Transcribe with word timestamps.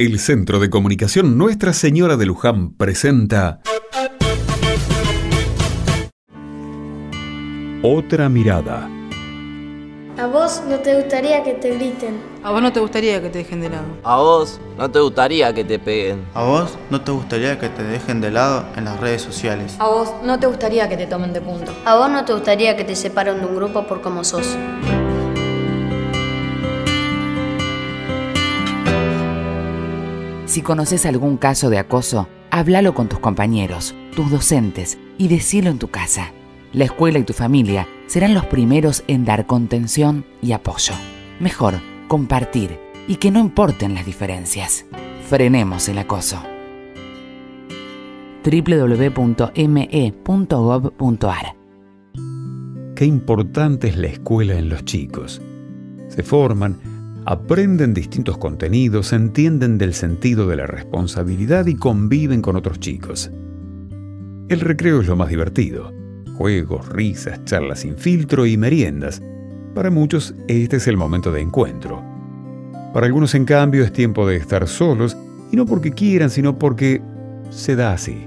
El 0.00 0.20
Centro 0.20 0.60
de 0.60 0.70
Comunicación 0.70 1.36
Nuestra 1.36 1.72
Señora 1.72 2.16
de 2.16 2.24
Luján 2.24 2.72
presenta 2.74 3.58
Otra 7.82 8.28
mirada. 8.28 8.88
¿A 10.16 10.26
vos 10.28 10.62
no 10.68 10.78
te 10.78 10.94
gustaría 10.94 11.42
que 11.42 11.54
te 11.54 11.74
griten? 11.74 12.20
¿A 12.44 12.52
vos 12.52 12.62
no 12.62 12.72
te 12.72 12.78
gustaría 12.78 13.20
que 13.20 13.28
te 13.28 13.38
dejen 13.38 13.60
de 13.60 13.70
lado? 13.70 13.86
¿A 14.04 14.18
vos 14.18 14.60
no 14.78 14.88
te 14.88 15.00
gustaría 15.00 15.52
que 15.52 15.64
te 15.64 15.80
peguen? 15.80 16.24
¿A 16.32 16.44
vos 16.44 16.78
no 16.90 17.00
te 17.00 17.10
gustaría 17.10 17.58
que 17.58 17.68
te 17.68 17.82
dejen 17.82 18.20
de 18.20 18.30
lado 18.30 18.66
en 18.76 18.84
las 18.84 19.00
redes 19.00 19.22
sociales? 19.22 19.74
¿A 19.80 19.88
vos 19.88 20.14
no 20.22 20.38
te 20.38 20.46
gustaría 20.46 20.88
que 20.88 20.96
te 20.96 21.08
tomen 21.08 21.32
de 21.32 21.40
punto? 21.40 21.72
¿A 21.84 21.96
vos 21.96 22.08
no 22.08 22.24
te 22.24 22.32
gustaría 22.32 22.76
que 22.76 22.84
te 22.84 22.94
separen 22.94 23.40
de 23.40 23.46
un 23.46 23.56
grupo 23.56 23.84
por 23.88 24.00
cómo 24.00 24.22
sos? 24.22 24.56
Si 30.58 30.62
conoces 30.62 31.06
algún 31.06 31.36
caso 31.36 31.70
de 31.70 31.78
acoso, 31.78 32.28
háblalo 32.50 32.92
con 32.92 33.08
tus 33.08 33.20
compañeros, 33.20 33.94
tus 34.16 34.28
docentes 34.28 34.98
y 35.16 35.28
decilo 35.28 35.70
en 35.70 35.78
tu 35.78 35.86
casa. 35.86 36.32
La 36.72 36.82
escuela 36.82 37.20
y 37.20 37.22
tu 37.22 37.32
familia 37.32 37.86
serán 38.08 38.34
los 38.34 38.44
primeros 38.46 39.04
en 39.06 39.24
dar 39.24 39.46
contención 39.46 40.24
y 40.42 40.50
apoyo. 40.50 40.94
Mejor, 41.38 41.74
compartir 42.08 42.76
y 43.06 43.14
que 43.18 43.30
no 43.30 43.38
importen 43.38 43.94
las 43.94 44.04
diferencias. 44.04 44.84
Frenemos 45.28 45.88
el 45.88 45.98
acoso. 45.98 46.42
www.me.gov.ar 48.44 49.06
Qué 52.96 53.04
importante 53.04 53.86
es 53.86 53.96
la 53.96 54.08
escuela 54.08 54.58
en 54.58 54.70
los 54.70 54.84
chicos. 54.84 55.40
Se 56.08 56.24
forman, 56.24 56.97
aprenden 57.24 57.94
distintos 57.94 58.38
contenidos, 58.38 59.12
entienden 59.12 59.78
del 59.78 59.94
sentido 59.94 60.46
de 60.46 60.56
la 60.56 60.66
responsabilidad 60.66 61.66
y 61.66 61.76
conviven 61.76 62.42
con 62.42 62.56
otros 62.56 62.80
chicos. 62.80 63.30
El 64.48 64.60
recreo 64.60 65.00
es 65.00 65.06
lo 65.06 65.16
más 65.16 65.28
divertido 65.28 65.98
juegos, 66.38 66.88
risas, 66.88 67.44
charlas 67.44 67.80
sin 67.80 67.96
filtro 67.96 68.46
y 68.46 68.56
meriendas. 68.56 69.20
Para 69.74 69.90
muchos 69.90 70.36
este 70.46 70.76
es 70.76 70.86
el 70.86 70.96
momento 70.96 71.32
de 71.32 71.40
encuentro. 71.40 72.00
Para 72.94 73.06
algunos, 73.06 73.34
en 73.34 73.44
cambio, 73.44 73.82
es 73.82 73.92
tiempo 73.92 74.26
de 74.26 74.36
estar 74.36 74.68
solos, 74.68 75.16
y 75.50 75.56
no 75.56 75.66
porque 75.66 75.90
quieran, 75.90 76.30
sino 76.30 76.56
porque 76.56 77.02
se 77.50 77.74
da 77.74 77.92
así. 77.92 78.26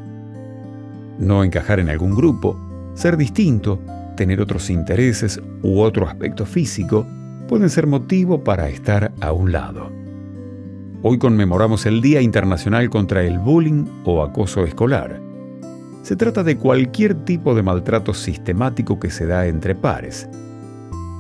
No 1.20 1.44
encajar 1.46 1.80
en 1.80 1.90
algún 1.90 2.14
grupo, 2.14 2.60
ser 2.96 3.16
distinto, 3.16 3.80
tener 4.18 4.42
otros 4.42 4.70
intereses 4.70 5.42
u 5.62 5.80
otro 5.80 6.06
aspecto 6.06 6.46
físico, 6.46 7.08
pueden 7.52 7.70
ser 7.70 7.86
motivo 7.86 8.46
para 8.46 8.70
estar 8.70 9.12
a 9.20 9.34
un 9.34 9.52
lado. 9.52 9.92
Hoy 11.02 11.18
conmemoramos 11.18 11.86
el 11.86 12.00
Día 12.00 12.22
Internacional 12.22 12.90
contra 12.90 13.24
el 13.24 13.40
Bullying 13.40 13.88
o 14.06 14.24
Acoso 14.24 14.64
Escolar. 14.64 15.22
Se 16.02 16.16
trata 16.16 16.44
de 16.44 16.56
cualquier 16.56 17.14
tipo 17.26 17.54
de 17.54 17.62
maltrato 17.62 18.14
sistemático 18.14 19.02
que 19.02 19.10
se 19.10 19.26
da 19.26 19.48
entre 19.48 19.76
pares. 19.76 20.30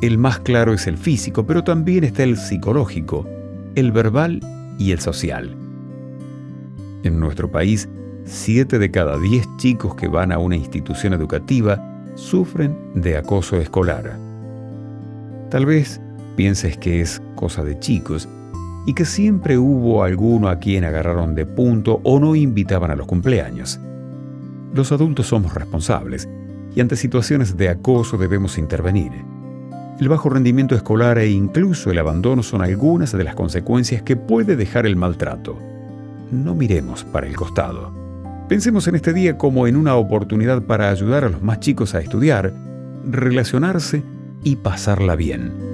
El 0.01 0.17
más 0.17 0.39
claro 0.39 0.73
es 0.73 0.88
el 0.88 0.97
físico, 0.97 1.45
pero 1.45 1.65
también 1.65 2.05
está 2.05 2.23
el 2.23 2.38
psicológico, 2.38 3.27
el 3.75 3.91
verbal 3.91 4.39
y 4.79 4.93
el 4.93 5.01
social. 5.01 5.53
En 7.03 7.19
nuestro 7.19 7.51
país, 7.51 7.89
7 8.23 8.79
de 8.79 8.89
cada 8.89 9.19
10 9.19 9.57
chicos 9.57 9.95
que 9.95 10.07
van 10.07 10.31
a 10.31 10.38
una 10.38 10.55
institución 10.55 11.11
educativa 11.11 11.77
sufren 12.16 12.77
de 12.95 13.17
acoso 13.17 13.57
escolar. 13.57 14.17
Tal 15.49 15.66
vez 15.66 15.99
pienses 16.31 16.77
que 16.77 17.01
es 17.01 17.21
cosa 17.35 17.63
de 17.63 17.79
chicos 17.79 18.27
y 18.85 18.93
que 18.93 19.05
siempre 19.05 19.57
hubo 19.57 20.03
alguno 20.03 20.49
a 20.49 20.59
quien 20.59 20.83
agarraron 20.83 21.35
de 21.35 21.45
punto 21.45 22.01
o 22.03 22.19
no 22.19 22.35
invitaban 22.35 22.91
a 22.91 22.95
los 22.95 23.07
cumpleaños. 23.07 23.79
Los 24.73 24.91
adultos 24.91 25.27
somos 25.27 25.53
responsables 25.53 26.27
y 26.75 26.81
ante 26.81 26.95
situaciones 26.95 27.57
de 27.57 27.69
acoso 27.69 28.17
debemos 28.17 28.57
intervenir. 28.57 29.11
El 30.00 30.09
bajo 30.09 30.29
rendimiento 30.29 30.73
escolar 30.75 31.19
e 31.19 31.29
incluso 31.29 31.91
el 31.91 32.00
abandono 32.00 32.41
son 32.41 32.61
algunas 32.61 33.11
de 33.11 33.23
las 33.23 33.35
consecuencias 33.35 34.01
que 34.01 34.16
puede 34.16 34.56
dejar 34.56 34.85
el 34.85 34.95
maltrato. 34.95 35.59
No 36.31 36.56
miremos 36.56 37.03
para 37.03 37.27
el 37.27 37.35
costado. 37.35 37.94
Pensemos 38.47 38.88
en 38.88 38.95
este 38.95 39.13
día 39.13 39.38
como 39.38 39.67
en 39.67 39.75
una 39.75 39.95
oportunidad 39.95 40.63
para 40.63 40.89
ayudar 40.89 41.23
a 41.23 41.29
los 41.29 41.44
más 41.44 41.59
chicos 41.59 41.94
a 41.94 42.00
estudiar, 42.00 42.53
relacionarse 43.06 44.01
y 44.44 44.56
pasarla 44.56 45.16
bien. 45.16 45.70